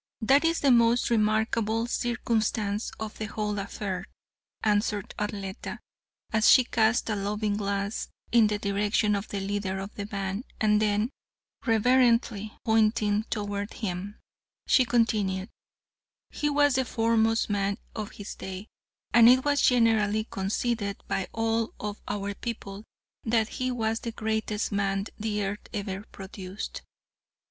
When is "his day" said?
18.13-18.69